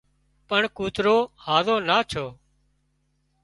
پڻ 0.49 0.61
ڪوترو 0.77 1.15
هازو 1.45 1.75
نا 1.87 1.97
ڇو 2.11 2.25